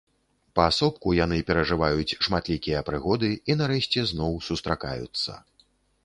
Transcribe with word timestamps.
Паасобку 0.59 1.07
яны 1.17 1.35
перажываюць 1.49 2.17
шматлікія 2.27 2.79
прыгоды 2.87 3.29
і 3.51 3.57
нарэшце 3.59 3.99
зноў 4.13 4.33
сустракаюцца. 4.47 5.37